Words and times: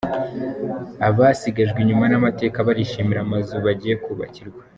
Abasigajwe 1.07 1.79
inyuma 1.81 2.05
n’amateka 2.07 2.57
barishimira 2.67 3.19
amazu 3.25 3.53
bagiye 3.65 3.95
kubakirwa 4.03 4.61